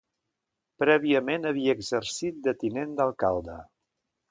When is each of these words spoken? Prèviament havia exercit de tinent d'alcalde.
Prèviament 0.83 1.45
havia 1.51 1.77
exercit 1.79 2.41
de 2.49 2.55
tinent 2.65 2.99
d'alcalde. 3.01 3.61